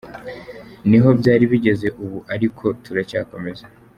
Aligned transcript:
Niho 0.89 1.09
byari 1.19 1.45
bigeze 1.51 1.87
ubu 2.03 2.17
ariko 2.33 2.65
turacyakomeza. 2.83 3.65